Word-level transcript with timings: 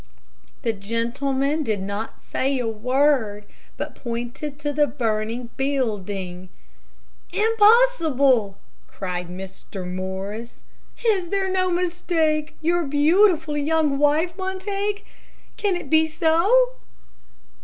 The 0.63 0.73
gentleman 0.73 1.61
did 1.61 1.79
not 1.79 2.19
say 2.19 2.57
a 2.57 2.67
word, 2.67 3.45
but 3.77 3.93
pointed 3.93 4.57
to 4.57 4.73
the 4.73 4.87
burning 4.87 5.51
building. 5.57 6.49
"Impossible!" 7.31 8.57
cried 8.87 9.27
Mr. 9.27 9.87
Morris. 9.87 10.63
"Is 11.05 11.29
there 11.29 11.51
no 11.51 11.69
mistake? 11.69 12.55
Your 12.61 12.83
beautiful 12.83 13.55
young 13.55 13.99
wife, 13.99 14.35
Montague. 14.39 15.03
Can 15.55 15.75
it 15.75 15.87
be 15.91 16.07
so?" 16.07 16.69